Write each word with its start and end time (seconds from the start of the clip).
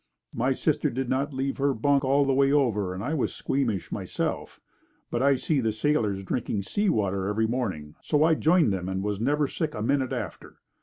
My 0.33 0.51
sister 0.51 0.89
did 0.89 1.09
not 1.09 1.31
leave 1.31 1.57
her 1.57 1.75
bunk 1.75 2.03
all 2.03 2.25
the 2.25 2.33
way 2.33 2.51
over 2.51 2.95
and 2.95 3.03
I 3.03 3.13
was 3.13 3.35
squeamish 3.35 3.91
myself, 3.91 4.59
but 5.11 5.21
I 5.21 5.35
see 5.35 5.59
the 5.61 5.71
sailors 5.71 6.23
drinking 6.23 6.63
seawater 6.63 7.27
every 7.27 7.45
morning, 7.45 7.93
so 8.01 8.23
I 8.23 8.33
joined 8.33 8.73
them 8.73 8.89
and 8.89 9.03
was 9.03 9.19
never 9.19 9.47
sick 9.47 9.75
a 9.75 9.81
minute 9.83 10.11
after. 10.11 10.57